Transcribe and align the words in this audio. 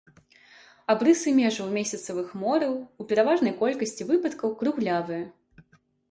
Абрысы 0.91 1.33
межаў 1.39 1.67
месяцавых 1.75 2.31
мораў 2.43 2.73
ў 2.75 3.03
пераважнай 3.11 3.53
колькасці 3.59 4.07
выпадкаў 4.13 4.49
круглявыя. 4.63 5.23